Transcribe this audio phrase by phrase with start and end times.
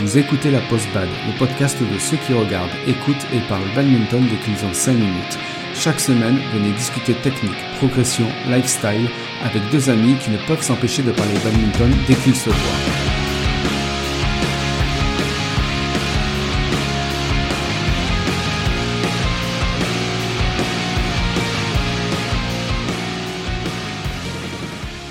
[0.00, 4.22] Vous écoutez la Post Bad, le podcast de ceux qui regardent, écoutent et parlent badminton
[4.30, 5.38] dès qu'ils ont 5 minutes.
[5.74, 9.08] Chaque semaine, venez discuter technique, progression, lifestyle
[9.42, 13.08] avec deux amis qui ne peuvent s'empêcher de parler badminton dès qu'ils se voient.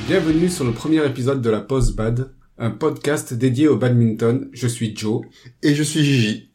[0.08, 4.50] Bienvenue sur le premier épisode de la Post Bad, un podcast dédié au badminton.
[4.52, 5.26] Je suis Joe.
[5.62, 6.50] Et je suis Gigi.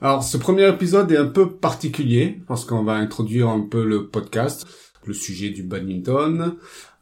[0.00, 4.08] Alors, ce premier épisode est un peu particulier parce qu'on va introduire un peu le
[4.08, 4.66] podcast,
[5.04, 6.56] le sujet du badminton,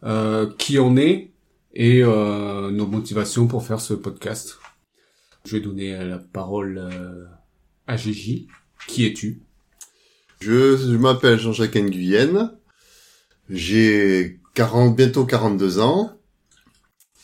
[0.04, 1.30] euh, qui on est
[1.74, 4.58] et euh, nos motivations pour faire ce podcast.
[5.44, 7.24] Je vais donner la parole euh,
[7.86, 8.46] à Gigi.
[8.86, 9.42] Qui es-tu?
[10.40, 12.52] Je, je m'appelle Jean-Jacques Nguyen.
[13.48, 16.18] J'ai 40, bientôt 42 ans.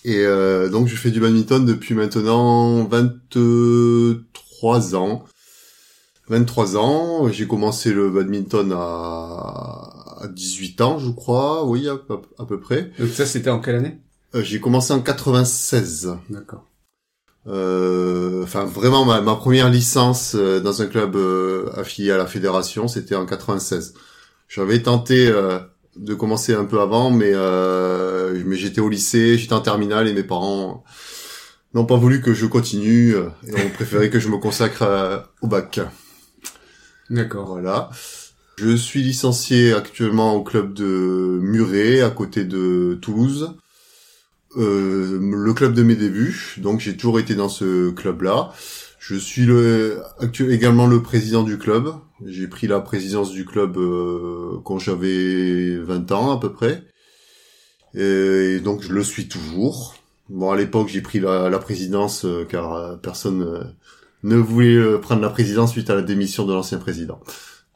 [0.05, 5.25] Et euh, donc je fais du badminton depuis maintenant 23 ans.
[6.29, 11.99] 23 ans, j'ai commencé le badminton à, à 18 ans, je crois, oui, à,
[12.39, 12.91] à peu près.
[12.99, 13.99] Donc ça, c'était en quelle année?
[14.35, 16.11] Euh, j'ai commencé en 96.
[16.29, 16.67] D'accord.
[17.47, 22.27] Euh, Enfin, vraiment, ma, ma première licence euh, dans un club euh, affilié à la
[22.27, 23.93] fédération, c'était en 96.
[24.49, 25.59] J'avais tenté euh,
[25.99, 30.13] de commencer un peu avant, mais euh, mais j'étais au lycée, j'étais en terminale et
[30.13, 30.85] mes parents
[31.75, 35.19] n'ont pas voulu que je continue euh, et ont préféré que je me consacre euh,
[35.43, 35.81] au bac.
[37.11, 37.49] D'accord.
[37.49, 37.91] Voilà.
[38.57, 43.55] Je suis licencié actuellement au club de Muret, à côté de Toulouse.
[44.57, 48.53] Euh, le club de mes débuts, donc j'ai toujours été dans ce club-là.
[48.99, 51.93] Je suis le, actuel, également le président du club.
[52.27, 56.83] J'ai pris la présidence du club euh, quand j'avais 20 ans à peu près.
[57.95, 59.95] Et donc je le suis toujours.
[60.29, 63.65] Bon, à l'époque, j'ai pris la, la présidence euh, car euh, personne euh,
[64.25, 67.21] ne voulait euh, prendre la présidence suite à la démission de l'ancien président.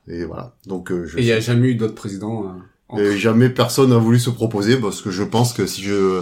[0.09, 0.55] Et voilà.
[0.67, 2.57] Donc euh, je Et il n'y a jamais eu d'autres présidents
[2.89, 6.21] en- et jamais personne n'a voulu se proposer parce que je pense que si je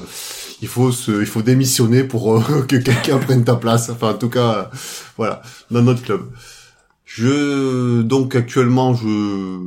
[0.62, 3.90] il faut se il faut démissionner pour euh, que quelqu'un prenne ta place.
[3.90, 4.76] Enfin en tout cas euh,
[5.16, 5.42] voilà.
[5.70, 6.30] Dans notre club.
[7.04, 9.58] Je donc actuellement je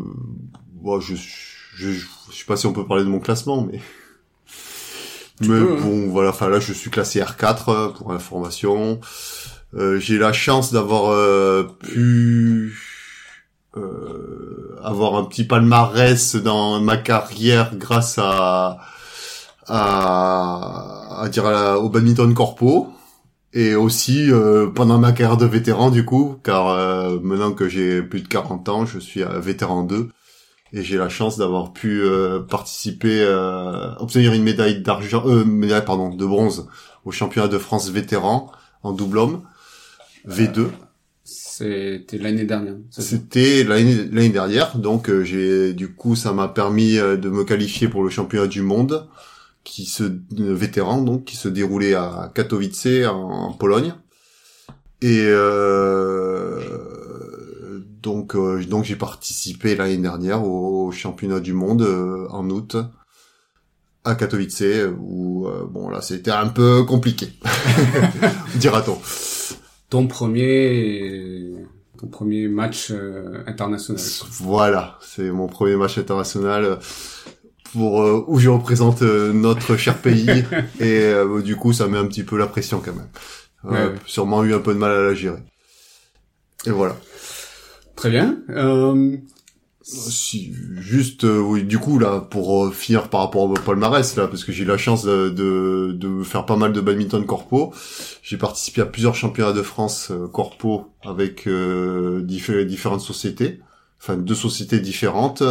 [0.81, 3.79] bon, je, je je sais pas si on peut parler de mon classement mais
[5.41, 5.77] Tu mais peux, hein.
[5.81, 6.29] bon voilà.
[6.29, 8.99] Enfin là je suis classé R4 euh, pour information.
[9.75, 12.77] Euh, j'ai la chance d'avoir euh, pu
[13.75, 18.77] euh, avoir un petit palmarès dans ma carrière grâce à
[19.67, 22.89] à, à dire à au badminton corpo
[23.53, 28.01] et aussi euh, pendant ma carrière de vétéran du coup car euh, maintenant que j'ai
[28.01, 30.09] plus de 40 ans je suis euh, vétéran 2
[30.75, 35.85] et j'ai la chance d'avoir pu euh, participer euh, obtenir une médaille d'argent euh, médaille
[35.85, 36.67] pardon de bronze
[37.05, 39.41] au championnat de France vétéran en double homme
[40.27, 40.67] V2
[41.25, 42.75] C'était l'année dernière.
[42.89, 47.43] c'était l'année l'année dernière, donc euh, j'ai du coup ça m'a permis euh, de me
[47.45, 49.07] qualifier pour le championnat du monde
[49.63, 50.19] qui se euh,
[50.53, 53.93] vétéran donc qui se déroulait à Katowice en, en Pologne.
[55.01, 56.59] Et euh,
[58.03, 62.75] donc euh, donc j'ai participé l'année dernière au, championnat du monde euh, en août
[64.03, 64.63] à Katowice
[64.99, 67.29] où euh, bon là c'était un peu compliqué
[68.55, 68.99] dira-t-on.
[69.89, 71.53] Ton premier,
[71.99, 74.01] ton premier match euh, international.
[74.39, 76.79] Voilà, c'est mon premier match international
[77.73, 80.27] pour euh, où je représente euh, notre cher pays
[80.79, 83.09] et euh, du coup ça met un petit peu la pression quand même.
[83.65, 83.99] Euh, Ouais, ouais.
[84.05, 85.39] Sûrement eu un peu de mal à la gérer.
[86.65, 86.95] Et voilà.
[87.95, 88.37] Très bien.
[88.49, 89.17] Euh,
[89.85, 94.45] Si, juste euh, oui, du coup là pour finir par rapport au palmarès là parce
[94.45, 97.73] que j'ai eu la chance de, de de faire pas mal de badminton corpo.
[98.21, 103.59] J'ai participé à plusieurs championnats de France corpo avec euh, diffé- différentes sociétés,
[104.01, 105.41] enfin deux sociétés différentes.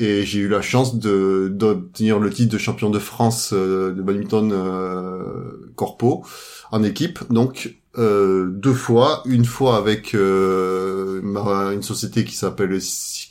[0.00, 4.02] Et j'ai eu la chance de d'obtenir le titre de champion de France euh, de
[4.02, 6.24] badminton euh, corpo
[6.72, 7.18] en équipe.
[7.30, 12.78] Donc euh, deux fois, une fois avec euh, ma- une société qui s'appelle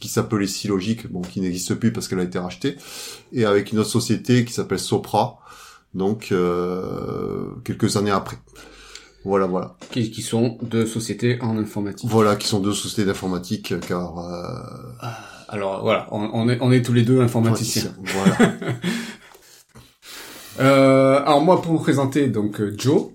[0.01, 2.75] qui s'appelait Silogique, bon qui n'existe plus parce qu'elle a été rachetée,
[3.33, 5.39] et avec une autre société qui s'appelle Sopra,
[5.94, 8.38] donc euh, quelques années après.
[9.25, 12.10] Voilà, voilà, qui, qui sont deux sociétés en informatique.
[12.10, 15.07] voilà, qui sont deux sociétés d'informatique, car euh,
[15.51, 17.93] Alors voilà, on, on est, on est tous les deux informaticiens.
[18.03, 18.53] Voilà.
[20.59, 23.11] Euh, alors moi, pour me présenter, donc euh, Joe.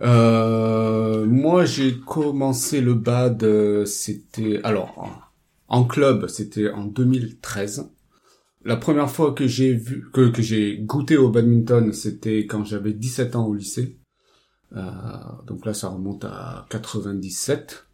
[0.00, 5.10] Euh, moi, j'ai commencé le bad, euh, c'était alors en,
[5.80, 7.90] en club, c'était en 2013.
[8.64, 12.94] La première fois que j'ai vu que, que j'ai goûté au badminton, c'était quand j'avais
[12.94, 13.98] 17 ans au lycée.
[14.76, 14.82] Euh,
[15.46, 17.86] donc là, ça remonte à 97.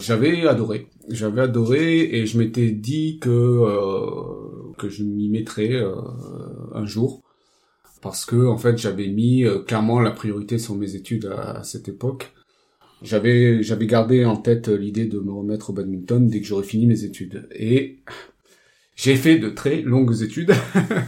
[0.00, 5.94] J'avais adoré, j'avais adoré et je m'étais dit que euh, que je m'y mettrais euh,
[6.72, 7.22] un jour
[8.02, 11.64] parce que en fait j'avais mis euh, clairement la priorité sur mes études à, à
[11.64, 12.32] cette époque.
[13.02, 16.86] J'avais j'avais gardé en tête l'idée de me remettre au badminton dès que j'aurais fini
[16.86, 17.98] mes études et
[18.96, 20.52] j'ai fait de très longues études.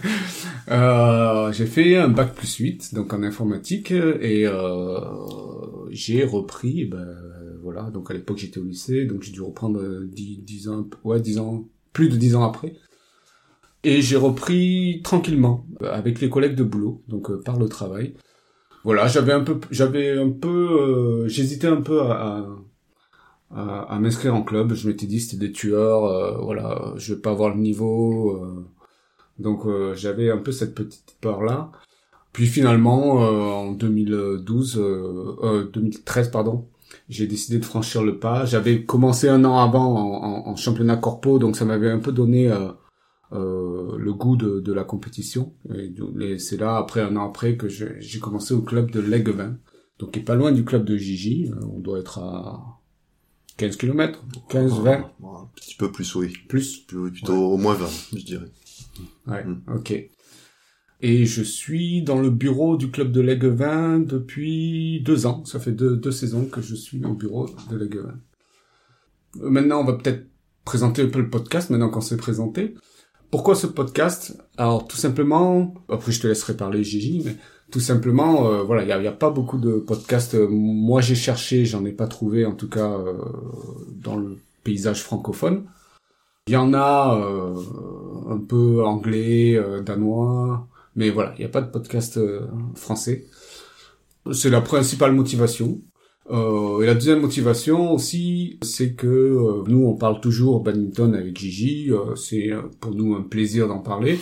[0.70, 4.98] euh, j'ai fait un bac plus 8, donc en informatique, et euh,
[5.90, 7.06] j'ai repris, ben,
[7.92, 11.38] donc à l'époque j'étais au lycée, donc j'ai dû reprendre 10, 10 ans, ouais, 10
[11.38, 12.74] ans, plus de 10 ans après.
[13.84, 18.14] Et j'ai repris tranquillement, avec les collègues de boulot, donc euh, par le travail.
[18.84, 20.48] Voilà, j'avais un peu, j'avais un peu,
[21.24, 22.46] euh, j'hésitais un peu à,
[24.00, 24.74] m'inscrire en club.
[24.74, 28.32] Je m'étais dit c'était des tueurs, euh, voilà, je vais pas avoir le niveau.
[28.42, 28.64] euh.
[29.38, 31.70] donc euh, j'avais un peu cette petite peur là.
[32.32, 33.30] Puis finalement, euh,
[33.70, 36.68] en 2012, euh, euh, 2013 pardon,
[37.08, 38.44] j'ai décidé de franchir le pas.
[38.44, 42.12] J'avais commencé un an avant en, en- en championnat corpo, donc ça m'avait un peu
[42.12, 42.70] donné euh,
[43.32, 45.54] euh, le goût de, de la compétition.
[45.74, 49.56] Et, et c'est là, après un an après, que j'ai commencé au club de Leguevin,
[49.98, 51.50] donc qui est pas loin du club de Gigi.
[51.50, 52.80] Euh, On doit être à
[53.56, 56.32] 15 km, 15, 20, Ouais, Un petit peu plus, oui.
[56.48, 56.78] plus.
[56.78, 57.86] Plus- Plutôt au moins 20,
[58.16, 58.46] je dirais.
[59.26, 59.62] Ouais, Mm.
[59.76, 60.08] ok.
[61.00, 65.44] Et je suis dans le bureau du club de Leguevin depuis deux ans.
[65.44, 68.18] Ça fait deux, deux saisons que je suis au bureau de Leguevin.
[69.42, 70.26] Euh, Maintenant, on va peut-être
[70.64, 72.74] présenter un peu le podcast, maintenant qu'on s'est présenté.
[73.30, 74.36] Pourquoi ce podcast?
[74.56, 77.36] Alors, tout simplement, après je te laisserai parler Gigi, mais
[77.70, 80.34] tout simplement, euh, voilà, il y a, pas beaucoup de podcasts.
[80.34, 82.98] Euh, Moi, j'ai cherché, j'en ai pas trouvé, en tout cas,
[84.02, 85.64] dans le paysage francophone.
[86.46, 87.54] Il y en a euh,
[88.30, 92.40] un peu anglais, danois, mais voilà, il n'y a pas de podcast euh,
[92.74, 93.26] français.
[94.32, 95.80] C'est la principale motivation.
[96.28, 101.38] Euh, et la deuxième motivation aussi, c'est que euh, nous, on parle toujours badminton avec
[101.38, 101.92] Gigi.
[101.92, 104.18] euh, c'est euh, pour nous un plaisir d'en parler.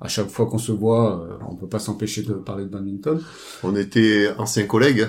[0.00, 3.22] À chaque fois qu'on se voit, euh, on peut pas s'empêcher de parler de badminton.
[3.62, 5.06] On était anciens collègues,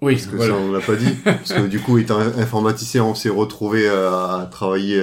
[0.00, 1.10] Oui, parce que ça on l'a pas dit.
[1.24, 5.02] parce que du coup, étant informaticien, on s'est retrouvé à travailler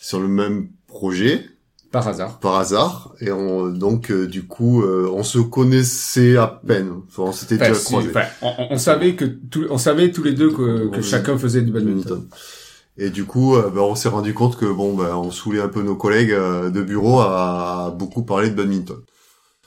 [0.00, 1.46] sur le même projet
[1.90, 2.38] par hasard.
[2.40, 3.14] par hasard.
[3.20, 6.92] Et on donc euh, du coup euh, on se connaissait à peine.
[7.08, 8.10] Enfin, on s'était Enfin, déjà croisés.
[8.10, 11.62] enfin, on, on- savait que tout, on savait tous les deux que, que chacun faisait
[11.62, 12.26] du badminton.
[12.98, 15.68] et du coup euh, ben, on s'est rendu compte que bon ben on saoulait un
[15.68, 18.98] peu nos collègues euh, de bureau à beaucoup parler de badminton.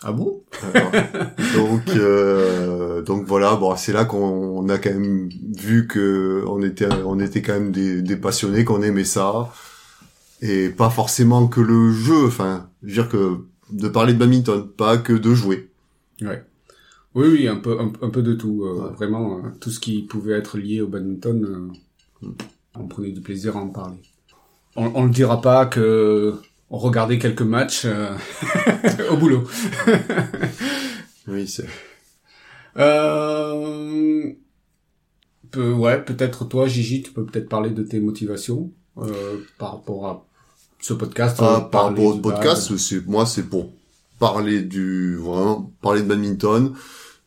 [0.04, 0.42] Ah bon?
[0.74, 0.92] Alors,
[1.56, 6.62] donc euh, donc voilà bon c'est là qu'on on a quand même vu que on
[6.64, 9.50] était on était quand même des, des passionnés qu'on aimait ça
[10.42, 13.38] et pas forcément que le jeu enfin je veux dire que
[13.72, 15.70] de parler de badminton pas que de jouer
[16.22, 16.44] Ouais.
[17.16, 18.64] Oui, oui, un peu, un, un peu de tout.
[18.64, 18.94] euh, Ouais.
[18.96, 21.72] Vraiment, euh, tout ce qui pouvait être lié au badminton,
[22.24, 22.28] euh,
[22.76, 23.98] on prenait du plaisir à en parler.
[24.78, 26.34] On, on le dira pas que
[26.70, 27.86] on regardait quelques matchs
[29.12, 29.44] au boulot.
[31.28, 31.68] oui c'est
[32.78, 34.32] Euh,
[35.52, 40.08] peu- ouais, peut-être toi, Gigi, tu peux peut-être parler de tes motivations euh, par rapport
[40.08, 40.26] à
[40.82, 41.40] ce podcast.
[41.42, 43.72] euh, Ah, par rapport au podcast, c'est moi c'est pour
[44.20, 46.74] parler du vraiment parler de badminton,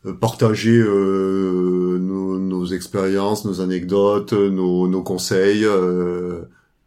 [0.05, 6.41] euh, partager euh, nos, nos expériences, nos anecdotes, nos, nos conseils euh,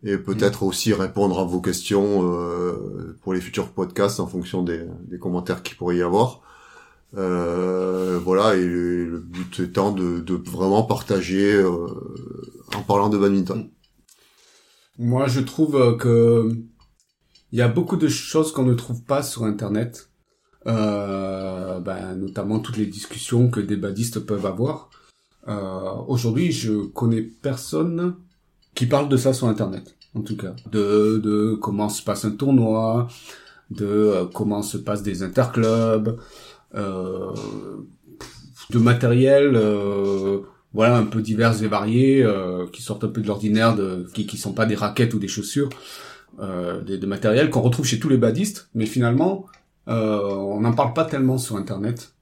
[0.04, 4.80] et peut-être aussi répondre à vos questions euh, pour les futurs podcasts en fonction des,
[5.10, 6.40] des commentaires qu'il pourrait y avoir.
[7.16, 11.86] Euh, voilà et le, le but étant de, de vraiment partager euh,
[12.76, 13.68] en parlant de badminton.
[14.98, 16.50] Moi, je trouve euh, que
[17.52, 20.10] il y a beaucoup de choses qu'on ne trouve pas sur Internet,
[20.66, 24.90] euh, ben, notamment toutes les discussions que des badistes peuvent avoir.
[25.46, 28.16] Euh, Aujourd'hui, je connais personne
[28.74, 32.32] qui parle de ça sur Internet, en tout cas, de de comment se passe un
[32.32, 33.08] tournoi,
[33.70, 36.18] de euh, comment se passent des interclubs,
[36.74, 37.32] euh,
[38.70, 39.56] de matériel.
[40.72, 44.26] Voilà un peu divers et variés euh, qui sortent un peu de l'ordinaire de qui
[44.26, 45.70] qui sont pas des raquettes ou des chaussures
[46.40, 49.46] euh, des, matériels qu'on retrouve chez tous les badistes mais finalement
[49.88, 52.12] euh, on n'en parle pas tellement sur internet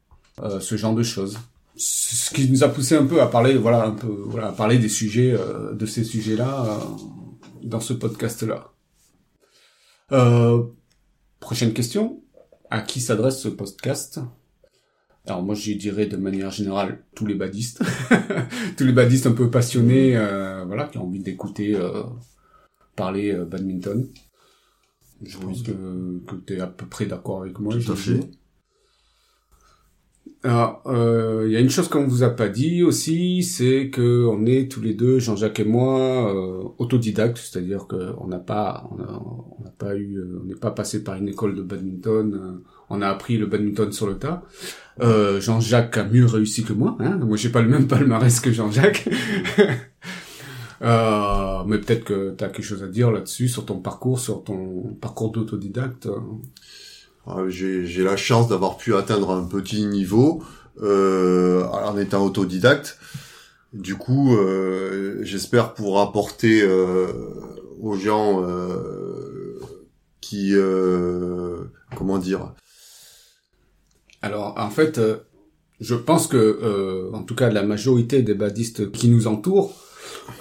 [0.60, 1.38] ce genre de choses.
[1.76, 4.78] Ce qui nous a poussé un peu à parler voilà un peu voilà à parler
[4.78, 5.34] des sujets
[5.72, 6.78] de ces sujets là
[7.62, 8.70] dans ce podcast là
[11.40, 12.22] prochaine question.
[12.70, 14.20] À qui s'adresse ce podcast?
[15.26, 17.82] Alors moi je dirais de manière générale tous les badistes,
[18.76, 22.02] tous les badistes un peu passionnés, euh, voilà, qui ont envie d'écouter euh,
[22.94, 24.08] parler euh, badminton.
[25.24, 25.72] Je pense que,
[26.26, 27.74] que tu es à peu près d'accord avec moi.
[27.74, 28.20] Tout à fait.
[30.44, 34.26] Alors, euh, il y a une chose qu'on vous a pas dit aussi, c'est que
[34.26, 38.88] on est tous les deux, Jean-Jacques et moi, euh, autodidactes, c'est-à-dire que on n'a pas,
[38.92, 42.34] on n'a pas eu, euh, on n'est pas passé par une école de badminton.
[42.34, 44.44] euh, on a appris le badminton sur le tas.
[45.00, 46.96] Jean-Jacques a mieux réussi que moi.
[47.00, 49.08] Hein moi, j'ai pas le même palmarès que Jean-Jacques.
[50.80, 54.96] Mais peut-être que tu as quelque chose à dire là-dessus, sur ton parcours, sur ton
[55.00, 56.08] parcours d'autodidacte.
[57.28, 60.42] Euh, J'ai la chance d'avoir pu atteindre un petit niveau
[60.82, 62.98] euh, en étant autodidacte.
[63.72, 67.08] Du coup, euh, j'espère pour apporter euh,
[67.80, 69.60] aux gens euh,
[70.20, 71.64] qui, euh,
[71.96, 72.52] comment dire,
[74.22, 75.16] Alors, en fait, euh,
[75.80, 79.74] je pense que, en tout cas, la majorité des badistes qui nous entourent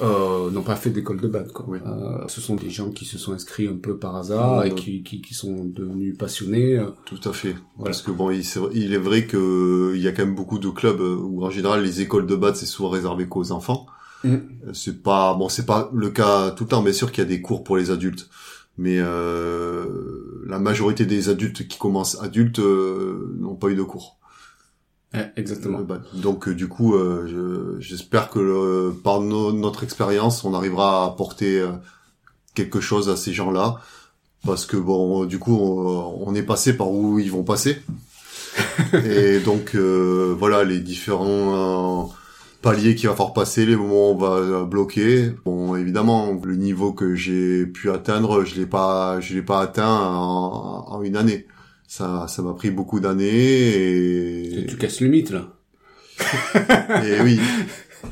[0.02, 1.52] euh, n'ont pas fait d'école de bad.
[1.52, 1.66] Quoi.
[1.76, 4.70] Euh, ce sont des gens qui se sont inscrits un peu par hasard Ouais.
[4.70, 6.80] et qui, qui, qui sont devenus passionnés.
[7.06, 7.56] Tout à fait.
[7.78, 7.92] Voilà.
[7.92, 10.60] Parce que bon, il, vrai- il est vrai que il y a quand même beaucoup
[10.60, 13.86] de clubs euh, où en général les écoles de bad c'est souvent réservé qu'aux enfants.
[14.24, 14.28] Mm.
[14.34, 14.40] Euh,
[14.74, 16.82] C'est pas bon, c'est pas le cas tout le temps.
[16.82, 18.30] Bien sûr qu'il y a des cours pour les adultes,
[18.78, 19.86] mais euh,
[20.48, 24.18] la majorité des adultes qui commencent adultes euh, n'ont pas eu de cours.
[25.16, 25.78] Ouais, exactement.
[25.80, 26.02] Le bad.
[26.14, 31.04] Donc euh, du coup, euh, je- j'espère que euh, par no- notre expérience, on arrivera
[31.04, 31.72] à apporter euh,
[32.54, 33.80] quelque chose à ces gens-là.
[34.46, 37.82] Parce que bon, du coup, on, on est passé par où ils vont passer.
[39.06, 42.14] Et donc euh, voilà, les différents euh,
[42.62, 45.32] paliers qu'il va falloir passer, les moments où on va euh, bloquer.
[45.46, 49.90] Bon, évidemment, le niveau que j'ai pu atteindre, je l'ai pas, je l'ai pas atteint
[50.00, 51.48] en, en une année.
[51.88, 55.54] Ça, ça m'a pris beaucoup d'années et Tu casses le mythe, là.
[57.06, 57.40] et oui.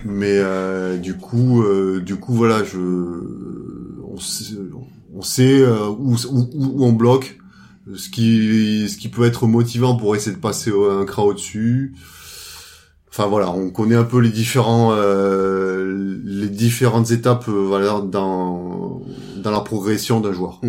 [0.05, 4.55] Mais euh, du coup, euh, du coup, voilà, je, on sait,
[5.13, 7.37] on sait euh, où, où, où on bloque,
[7.95, 11.93] ce qui, ce qui peut être motivant pour essayer de passer un cran au-dessus.
[13.15, 19.03] Enfin voilà, on connaît un peu les différents, euh, les différentes étapes, euh, voilà, dans
[19.37, 20.59] dans la progression d'un joueur.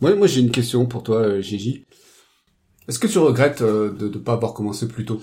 [0.00, 1.84] Ouais, moi, j'ai une question pour toi, euh, Gigi.
[2.90, 5.22] Est-ce que tu regrettes euh, de ne pas avoir commencé plus tôt?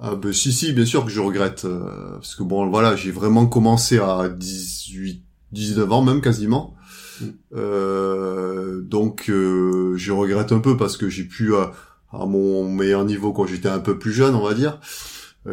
[0.00, 3.12] Ah ben si si bien sûr que je regrette euh, parce que bon voilà j'ai
[3.12, 6.74] vraiment commencé à 18 19 ans même quasiment.
[7.20, 7.24] Mm.
[7.54, 11.66] Euh, donc euh, je regrette un peu parce que j'ai pu euh,
[12.10, 14.80] à mon meilleur niveau quand j'étais un peu plus jeune on va dire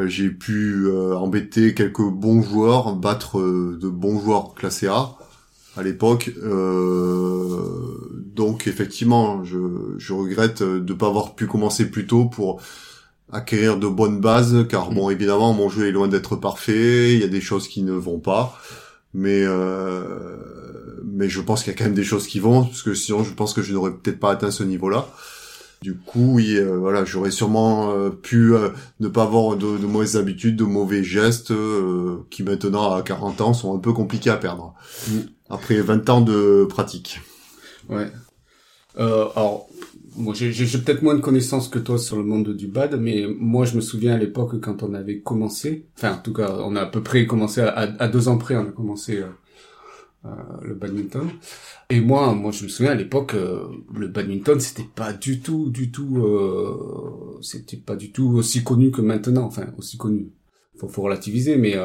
[0.07, 5.11] j'ai pu euh, embêter quelques bons joueurs battre de bons joueurs classés A
[5.77, 7.61] à l'époque euh,
[8.35, 9.57] donc effectivement je,
[9.97, 12.61] je regrette de pas avoir pu commencer plus tôt pour
[13.31, 17.23] acquérir de bonnes bases, car bon, évidemment, mon jeu est loin d'être parfait, il y
[17.23, 18.57] a des choses qui ne vont pas,
[19.13, 20.37] mais euh,
[21.03, 23.23] mais je pense qu'il y a quand même des choses qui vont, parce que sinon,
[23.23, 25.07] je pense que je n'aurais peut-être pas atteint ce niveau-là.
[25.81, 28.69] Du coup, oui, euh, voilà, j'aurais sûrement euh, pu euh,
[28.99, 33.41] ne pas avoir de, de mauvaises habitudes, de mauvais gestes, euh, qui maintenant, à 40
[33.41, 34.73] ans, sont un peu compliqués à perdre.
[35.07, 35.17] Mm.
[35.49, 37.21] Après 20 ans de pratique.
[37.89, 38.07] Ouais.
[38.99, 39.67] Euh, alors,
[40.15, 43.65] moi, j'ai peut-être moins de connaissances que toi sur le monde du bad, mais moi,
[43.65, 46.81] je me souviens à l'époque quand on avait commencé, enfin, en tout cas, on a
[46.81, 49.27] à peu près commencé à, à- deux ans près, on a commencé euh,
[50.25, 50.29] euh,
[50.63, 51.29] le badminton.
[51.89, 55.69] Et moi, moi, je me souviens à l'époque, euh, le badminton, c'était pas du tout,
[55.69, 59.43] du tout, euh, c'était pas du tout aussi connu que maintenant.
[59.45, 60.29] Enfin, aussi connu.
[60.79, 61.75] Faut, faut relativiser, mais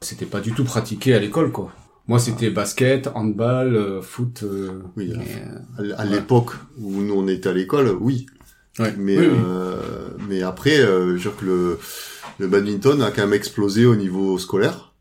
[0.00, 1.72] c'était pas du tout pratiqué à l'école, quoi.
[2.08, 4.42] Moi, c'était basket, handball, euh, foot.
[4.44, 8.26] euh, Oui, mais, euh, À l'époque où nous on était à l'école, oui,
[8.78, 8.94] Ouais.
[8.98, 10.24] Mais Oui, oui.
[10.28, 11.78] mais après, euh, je veux dire que le
[12.38, 14.92] le badminton a quand même explosé au niveau scolaire.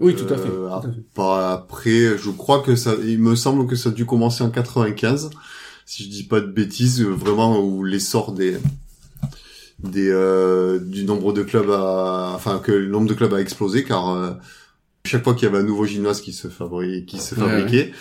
[0.00, 0.48] Oui, tout à fait.
[0.48, 1.00] Euh, tout à fait.
[1.14, 4.50] Pas après, je crois que ça, il me semble que ça a dû commencer en
[4.50, 5.30] 95,
[5.86, 8.56] si je dis pas de bêtises, vraiment où l'essor des
[9.78, 13.84] des euh, du nombre de clubs a, enfin que le nombre de clubs a explosé
[13.84, 14.32] car euh,
[15.06, 17.92] chaque fois qu'il y avait un nouveau gymnase qui se fabriquait, qui se Ouais, fabriquait,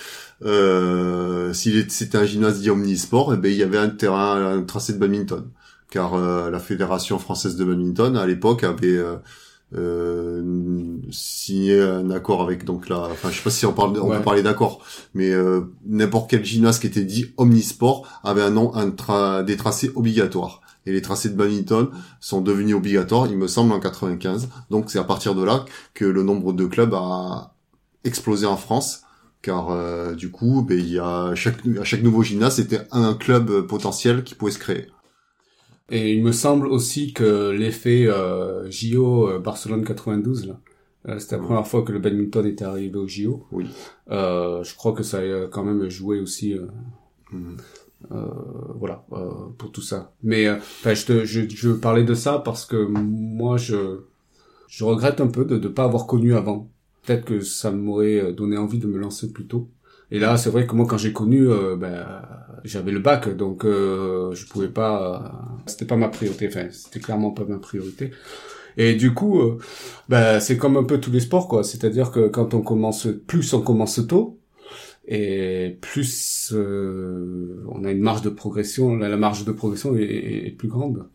[0.45, 4.41] euh, s'il est- c'était un gymnase dit omnisport, eh ben il y avait un terrain,
[4.57, 5.43] un tracé de badminton,
[5.89, 9.15] car euh, la fédération française de badminton à l'époque avait euh,
[9.75, 14.09] euh, signé un accord avec donc la, enfin je sais pas si on parle, on
[14.09, 14.17] Ouais.
[14.19, 14.81] peut parler d'accord,
[15.13, 19.57] mais euh, n'importe quel gymnase qui était dit omnisport avait un nom, un tra- des
[19.57, 20.61] tracés obligatoires.
[20.85, 24.49] Et les tracés de badminton sont devenus obligatoires, il me semble, en 95.
[24.69, 27.55] Donc c'est à partir de là que le nombre de clubs a
[28.03, 29.03] explosé en France,
[29.41, 33.13] car euh, du coup, ben, il y a chaque à chaque nouveau gymnase, c'était un
[33.13, 34.87] club potentiel qui pouvait se créer.
[35.89, 40.59] Et il me semble aussi que l'effet euh, JO euh, Barcelone 92 là,
[41.09, 41.47] euh, c'était la Ouais.
[41.47, 43.45] première fois que le badminton était arrivé au JO.
[43.51, 43.67] Oui.
[44.09, 46.53] Euh, je crois que ça a quand même joué aussi.
[46.53, 46.67] euh.
[47.33, 47.37] Euh,
[48.75, 50.13] voilà euh, pour tout ça.
[50.23, 54.01] Mais euh, je, te, je je parlais de ça parce que moi je
[54.67, 56.69] je regrette un peu de ne pas avoir connu avant.
[57.05, 59.69] Peut-être que ça m'aurait donné envie de me lancer plus tôt.
[60.09, 62.05] Et là, c'est vrai que moi, quand j'ai connu, ben,
[62.63, 65.57] j'avais le bac, donc euh, je pouvais pas.
[65.65, 66.47] c'était pas ma priorité.
[66.47, 68.11] Enfin, c'était clairement pas ma priorité.
[68.77, 69.41] Et du coup,
[70.09, 71.63] ben, c'est comme un peu tous les sports, quoi.
[71.63, 74.39] C'est-à-dire que quand on commence, plus on commence tôt,
[75.05, 80.51] et plus euh, on a une marge de progression, la, marge de progression est, est,
[80.51, 81.07] plus grande.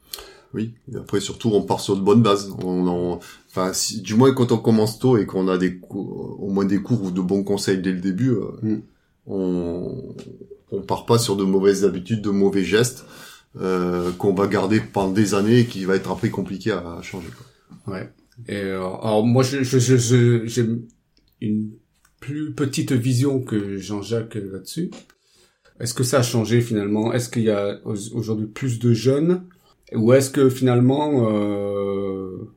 [0.55, 2.51] Oui, et après surtout on part sur de bonnes bases.
[2.63, 3.19] On,
[3.51, 6.83] enfin, si, du moins quand on commence tôt et qu'on a des au moins des
[6.83, 8.83] cours ou de bons conseils dès le début, euh, mm.
[9.27, 10.15] on
[10.71, 13.05] on part pas sur de mauvaises habitudes, de mauvais gestes
[13.61, 17.29] euh, qu'on va garder pendant des années et qui va être après compliqué à, changer.
[17.29, 17.95] Quoi.
[17.95, 18.13] Ouais.
[18.47, 20.67] Et euh, alors moi je je je j'ai
[21.41, 21.71] une
[22.21, 24.91] plus petite vision que Jean-Jacques là-dessus.
[25.81, 27.13] Est-ce que ça a changé finalement?
[27.13, 29.45] Est-ce qu'il y a aujourd'hui plus de jeunes?
[29.95, 32.51] Ou est-ce que finalement euh,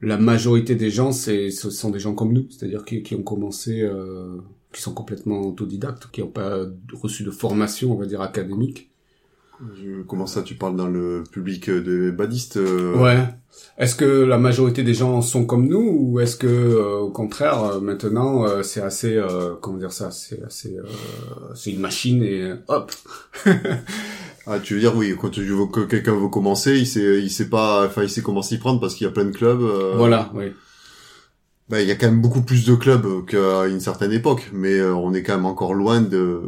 [0.00, 3.80] la majorité des gens, c'est, ce sont des gens comme nous, c'est-à-dire qui, ont commencé,
[3.80, 4.38] euh,
[4.72, 8.91] qui sont complètement autodidactes, qui n'ont pas reçu de formation, on va dire, académique
[10.08, 13.18] Comment ça, tu parles dans le public de badistes euh, Ouais.
[13.78, 17.62] Est-ce que la majorité des gens sont comme nous ou est-ce que euh, au contraire
[17.64, 19.22] euh, maintenant c'est assez
[19.60, 20.76] comment dire ça c'est assez
[21.54, 22.92] c'est une machine et hop.
[24.44, 27.30] Ah tu veux dire oui quand tu veux que quelqu'un veut commencer il sait il
[27.30, 29.62] sait pas enfin il sait comment s'y prendre parce qu'il y a plein de clubs
[29.96, 30.46] voilà oui.
[31.68, 34.82] Bah, il y a quand même beaucoup plus de clubs qu'à une certaine époque mais
[34.82, 36.40] on est quand même encore loin de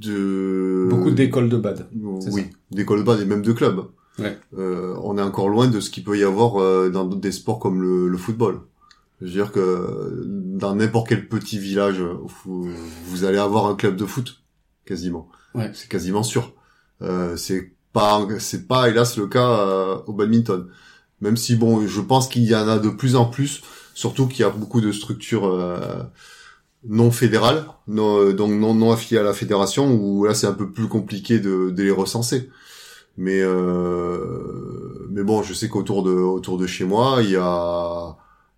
[0.00, 1.88] de beaucoup d'écoles de bad.
[2.30, 3.84] Oui, d'écoles de bad et même de clubs.
[4.18, 4.36] Ouais.
[4.56, 7.60] Euh, on est encore loin de ce qu'il peut y avoir euh, dans des sports
[7.60, 8.62] comme le, le, football.
[9.20, 12.00] Je veux dire que dans n'importe quel petit village,
[12.44, 12.68] vous,
[13.06, 14.42] vous, allez avoir un club de foot,
[14.84, 15.28] quasiment.
[15.54, 15.70] Ouais.
[15.72, 16.52] C'est quasiment sûr.
[17.02, 20.68] Euh, c'est pas, c'est pas hélas le cas euh, au badminton.
[21.20, 23.62] Même si bon, je pense qu'il y en a de plus en plus,
[23.94, 26.02] surtout qu'il y a beaucoup de structures euh,
[26.88, 30.54] non fédérales, non, euh, donc non, non affiliées à la fédération, où là c'est un
[30.54, 32.50] peu plus compliqué de, de les recenser.
[33.16, 38.16] Mais euh, mais bon, je sais qu'autour de autour de chez moi, il y a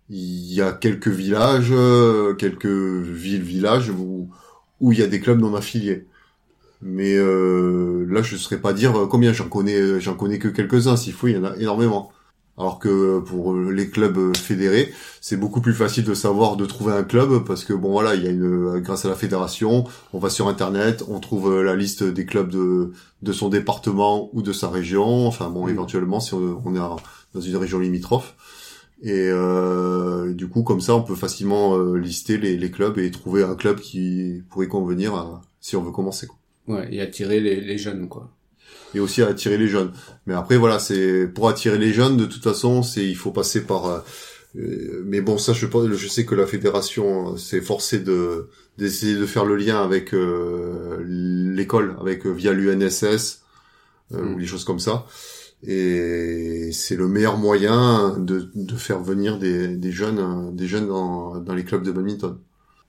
[0.09, 1.73] il y a quelques villages,
[2.37, 4.29] quelques villes villages où
[4.79, 6.07] où il y a des clubs non affiliés.
[6.81, 9.33] Mais euh, là, je ne saurais pas dire combien.
[9.33, 10.97] J'en connais, j'en connais que quelques-uns.
[10.97, 12.11] S'il faut, il y en a énormément.
[12.57, 17.03] Alors que pour les clubs fédérés, c'est beaucoup plus facile de savoir de trouver un
[17.03, 20.29] club parce que bon voilà, il y a une grâce à la fédération, on va
[20.29, 24.69] sur internet, on trouve la liste des clubs de de son département ou de sa
[24.69, 25.27] région.
[25.27, 25.69] Enfin bon, mmh.
[25.69, 26.79] éventuellement si on, est
[27.33, 28.35] dans une région limitrophe.
[29.01, 33.09] Et euh, du coup, comme ça, on peut facilement euh, lister les, les, clubs et
[33.09, 36.27] trouver un club qui pourrait convenir si on veut commencer.
[36.27, 36.37] Quoi.
[36.67, 38.29] Ouais, et attirer les, les jeunes, quoi
[38.93, 39.91] et aussi à attirer les jeunes.
[40.25, 43.61] Mais après voilà, c'est pour attirer les jeunes de toute façon, c'est il faut passer
[43.61, 43.99] par euh,
[44.57, 49.25] euh, mais bon ça je je sais que la fédération s'est forcée de d'essayer de
[49.25, 53.43] faire le lien avec euh, l'école avec via l'UNSS
[54.11, 54.39] ou mm.
[54.39, 55.05] les choses comme ça
[55.65, 61.37] et c'est le meilleur moyen de, de faire venir des, des jeunes des jeunes dans,
[61.37, 62.37] dans les clubs de badminton.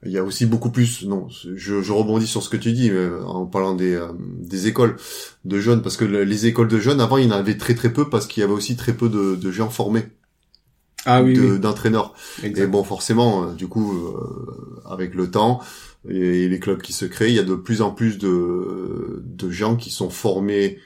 [0.04, 2.90] Il y a aussi beaucoup plus, non, je, je rebondis sur ce que tu dis
[3.24, 4.96] en parlant des, euh, des écoles
[5.44, 7.92] de jeunes, parce que les écoles de jeunes, avant, il y en avait très très
[7.92, 10.04] peu, parce qu'il y avait aussi très peu de, de gens formés.
[11.04, 12.14] Ah oui, d'entraîneurs.
[12.44, 15.60] Et bon, forcément, euh, du coup, euh, avec le temps
[16.08, 19.50] et les clubs qui se créent, il y a de plus en plus de, de
[19.50, 20.78] gens qui sont formés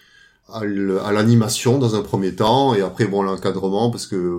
[0.49, 4.39] à l'animation dans un premier temps et après bon l'encadrement parce que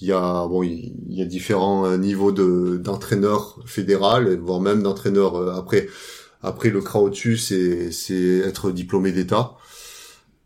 [0.00, 4.82] il y a bon il y a différents euh, niveaux de d'entraîneur fédéral voire même
[4.82, 5.88] d'entraîneur euh, après
[6.42, 9.54] après le au-dessus c'est c'est être diplômé d'état.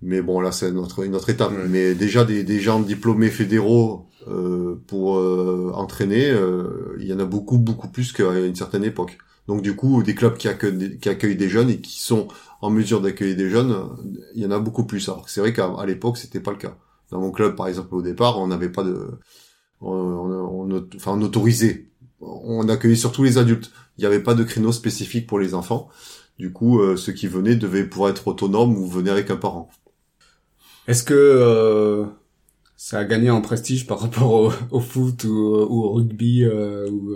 [0.01, 1.53] Mais bon là c'est notre une autre étape.
[1.69, 7.19] Mais déjà des des gens diplômés fédéraux euh, pour euh, entraîner euh, il y en
[7.19, 9.19] a beaucoup beaucoup plus qu'à une certaine époque.
[9.49, 12.29] Donc du coup des clubs qui accueillent qui accueillent des jeunes et qui sont
[12.63, 13.77] en mesure d'accueillir des jeunes,
[14.35, 15.07] il y en a beaucoup plus.
[15.09, 16.77] Alors c'est vrai qu'à l'époque c'était pas le cas.
[17.11, 19.11] Dans mon club par exemple au départ, on n'avait pas de,
[19.81, 23.73] on, enfin on autorisait, on accueillait surtout les adultes.
[23.99, 25.91] Il n'y avait pas de créneau spécifique pour les enfants.
[26.39, 29.69] Du coup, euh, ceux qui venaient devaient pouvoir être autonomes ou venir avec un parent.
[30.89, 32.07] Est-ce que euh,
[32.77, 37.13] ça a gagné en prestige par rapport au, foot ou, au rugby euh, ou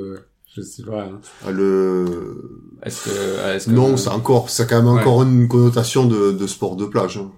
[0.56, 1.02] je sais pas.
[1.02, 1.20] Hein.
[1.46, 2.64] Ah, le.
[2.82, 6.32] Est-ce que, est-ce que non, c'est encore, ça a quand même encore une connotation de,
[6.32, 7.18] de sport de plage.
[7.18, 7.30] Hein.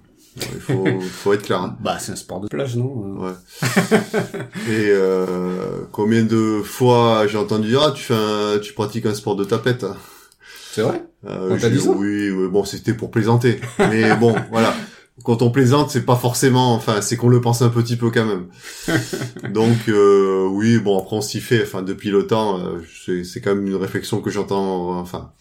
[0.55, 1.61] Il faut, faut être clair.
[1.63, 1.77] Hein.
[1.83, 3.33] Bah, c'est un sport de plage, non Ouais.
[4.69, 9.15] Et euh, combien de fois j'ai entendu dire ah tu fais un, tu pratiques un
[9.15, 9.85] sport de tapette.
[10.73, 11.05] C'est vrai?
[11.27, 11.91] Euh, On t'a j'ai- dit ça?
[11.91, 13.61] Oui, oui, bon, c'était pour plaisanter.
[13.81, 14.75] Mais bon, voilà.
[15.25, 18.25] Quand on plaisante, c'est pas forcément, enfin, c'est qu'on le pense un petit peu quand
[18.25, 18.47] même.
[19.53, 21.63] Donc, euh, oui, bon, après on s'y fait.
[21.63, 24.97] Enfin, depuis le temps, euh, c'est, quand même une réflexion que j'entends.
[24.97, 25.33] euh, Enfin,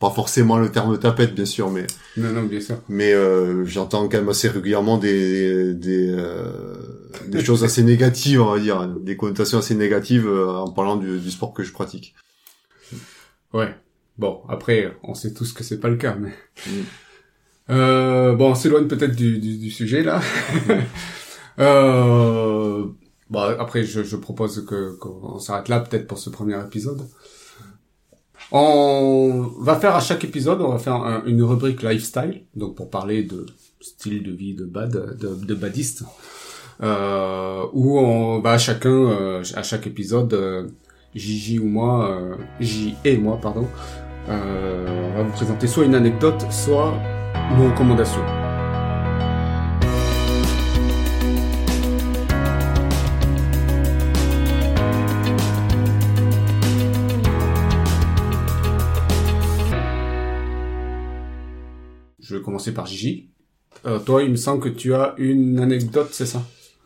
[0.00, 2.76] pas forcément le terme tapette, bien sûr, mais Non, non, bien sûr.
[2.88, 6.74] mais euh, j'entends quand même assez régulièrement des des euh,
[7.28, 11.20] des choses assez négatives, on va dire, des connotations assez négatives euh, en parlant du,
[11.20, 12.16] du sport que je pratique.
[13.52, 13.74] Ouais.
[14.18, 16.32] Bon, après, on sait tous que c'est pas le cas, mais...
[17.70, 20.20] Euh, bon, on s'éloigne peut-être du, du, du sujet, là.
[21.58, 22.84] euh,
[23.30, 27.02] bon, après, je, je propose que qu'on s'arrête là, peut-être, pour ce premier épisode.
[28.50, 32.90] On va faire à chaque épisode, on va faire un- une rubrique lifestyle, donc pour
[32.90, 33.46] parler de
[33.80, 36.04] style de vie de bad, de, de badiste,
[36.82, 40.68] euh, où on va chacun, euh, à chaque épisode, euh,
[41.14, 43.66] Gigi ou moi, euh, J et moi, pardon,
[44.28, 46.94] euh, on va vous présenter soit une anecdote, soit
[62.20, 63.28] Je vais commencer par Gigi.
[63.84, 66.42] Euh, toi, il me semble que tu as une anecdote, c'est ça?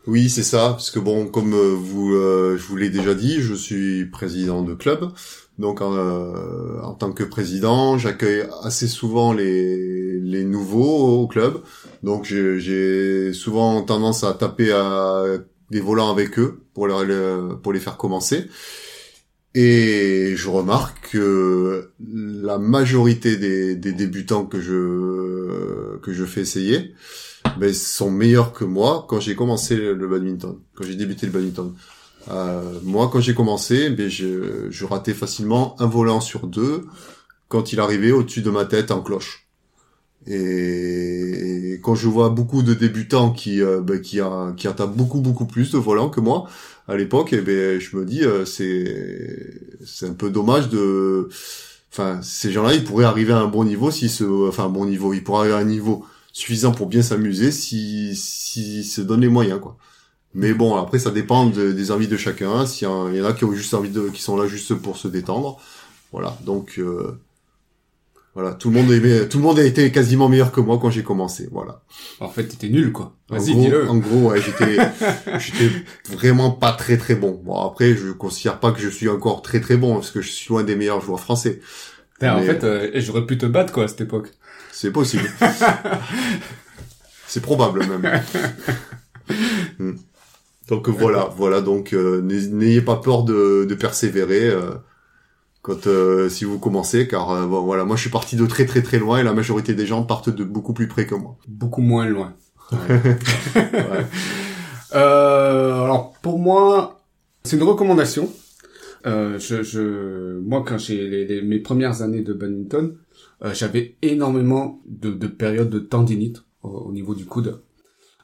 [0.07, 3.41] Oui, c'est ça, parce que bon, comme euh, vous, euh, je vous l'ai déjà dit,
[3.41, 5.11] je suis président de club.
[5.59, 11.61] Donc, euh, en tant que président, j'accueille assez souvent les, les nouveaux au club.
[12.03, 15.23] Donc, j'ai- souvent tendance à taper à
[15.71, 18.47] des volants avec eux pour les- pour les faire commencer.
[19.55, 26.93] Et je remarque que la majorité des, des débutants que je que je fais essayer,
[27.57, 31.73] ben, sont meilleurs que moi quand j'ai commencé le, badminton, quand j'ai débuté le badminton.
[32.29, 36.85] Euh, moi, quand j'ai commencé, ben, je, je ratais facilement un volant sur deux
[37.47, 39.47] quand il arrivait au-dessus de ma tête en cloche.
[40.27, 45.21] Et, quand je vois beaucoup de débutants qui euh, ben, qui, a, qui attaquent beaucoup
[45.21, 46.49] beaucoup plus de volants que moi
[46.87, 51.29] à l'époque, eh ben je me dis euh, c'est c'est un peu dommage de
[51.93, 55.13] enfin ces gens-là ils pourraient arriver à un bon niveau si se enfin bon niveau
[55.13, 56.03] ils pourraient arriver à un niveau
[56.37, 59.75] suffisant pour bien s'amuser si si se donnent les moyens quoi.
[60.33, 62.65] Mais bon après ça dépend de- des envies de chacun.
[62.67, 64.97] S'il y, y en a qui ont juste envie de qui sont là juste pour
[64.97, 65.59] se détendre,
[66.11, 67.19] voilà donc euh,
[68.35, 70.91] voilà tout le monde est tout le monde a été quasiment meilleur que moi quand
[70.91, 71.81] j'ai commencé voilà.
[72.19, 73.15] En fait, t'étais nul, quoi.
[73.29, 73.89] Vas-y, dis-le.
[73.89, 74.77] En gros, ouais, j'étais,
[75.39, 75.71] j'étais
[76.15, 77.41] vraiment pas très très bon.
[77.43, 80.29] Bon, après, je considère pas que je suis encore très très bon, parce que je
[80.29, 81.59] suis loin des meilleurs joueurs français.
[82.13, 84.29] Putain, En mais- fait, euh, j'aurais pu te battre, quoi, à cette époque.
[84.79, 85.27] C'est possible.
[87.27, 88.21] C'est probable même.
[89.79, 89.95] Hmm.
[90.69, 91.59] Donc voilà, voilà.
[91.61, 94.71] Donc euh, n'ay- n'ayez pas peur de, de persévérer euh,
[95.61, 98.99] quand euh, si vous commencez, car voilà, moi je suis parti de très très très
[98.99, 101.37] loin et la majorité des gens partent de beaucoup plus près que moi.
[101.47, 102.33] Beaucoup moins loin.
[102.71, 103.01] Ouais.
[104.95, 107.01] Euh, alors, pour moi,
[107.43, 108.31] c'est une recommandation.
[109.05, 112.97] Euh, je, je, moi, quand j'ai les, les- mes premières années de badminton,
[113.43, 117.61] euh, j'avais énormément de, de périodes de tendinite au, au niveau du coude.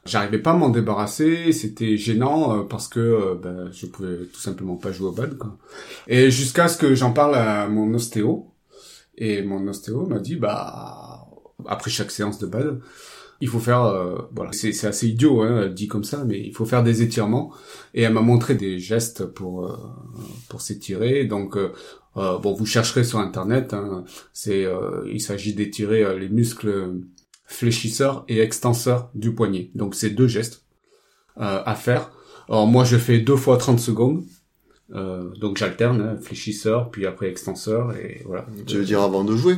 [0.06, 4.40] J'arrivais pas à m'en débarrasser, c'était gênant euh, parce que euh, ben, je pouvais tout
[4.40, 5.38] simplement pas jouer au bad.
[5.38, 5.56] Quoi.
[6.08, 8.50] Et jusqu'à ce que j'en parle à mon ostéo,
[9.16, 11.26] et mon ostéo m'a dit, bah,
[11.66, 12.80] après chaque séance de bad,
[13.40, 16.64] il faut faire, euh, voilà, c'est assez idiot, hein, dit comme ça, mais il faut
[16.64, 17.52] faire des étirements.
[17.92, 19.76] Et elle m'a montré des gestes pour euh,
[20.48, 21.24] pour s'étirer.
[21.24, 21.72] Donc, euh,
[22.14, 23.74] bon, vous chercherez sur internet.
[23.74, 24.66] Hein, c'est,
[25.06, 27.00] il s'agit d'étirer les muscles
[27.44, 29.70] fléchisseurs et extenseurs du poignet.
[29.74, 30.64] Donc, c'est deux gestes
[31.36, 32.12] à faire.
[32.48, 34.24] Alors moi, je fais deux fois 30 secondes.
[34.90, 38.46] Donc j'alterne, hein, fléchisseur, puis après extenseur, et voilà.
[38.66, 39.56] Tu veux dire avant de jouer?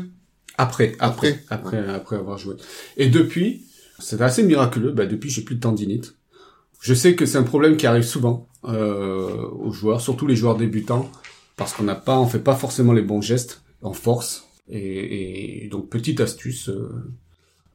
[0.58, 2.56] Après, après, Après, après, après avoir joué.
[2.96, 3.62] Et depuis,
[3.98, 4.92] c'est assez miraculeux.
[4.92, 6.14] Bah depuis, j'ai plus de tendinite.
[6.80, 10.56] Je sais que c'est un problème qui arrive souvent euh, aux joueurs, surtout les joueurs
[10.56, 11.10] débutants,
[11.56, 14.48] parce qu'on n'a pas, on fait pas forcément les bons gestes en force.
[14.68, 16.90] Et, et donc petite astuce, euh,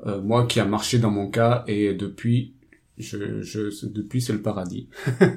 [0.06, 2.54] euh, moi qui a marché dans mon cas, et depuis,
[2.98, 4.90] je, je, depuis c'est le paradis.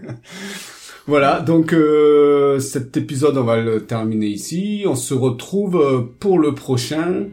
[1.06, 4.84] Voilà, donc euh, cet épisode, on va le terminer ici.
[4.88, 7.26] On se retrouve euh, pour le prochain,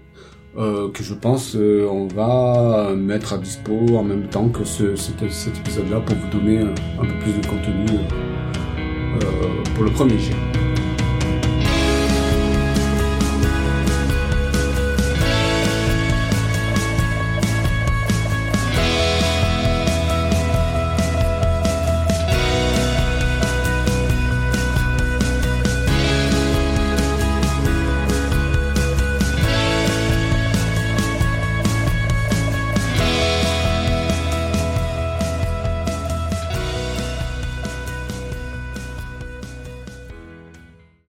[0.57, 5.21] euh, que je pense on va mettre à dispo en même temps que ce, cet,
[5.23, 7.85] épisode-là pour vous donner un, peu plus de contenu
[9.75, 10.70] pour le premier jet.